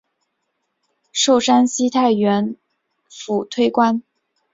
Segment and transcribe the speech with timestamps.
[1.13, 2.55] 授山西太原
[3.07, 4.01] 府推官。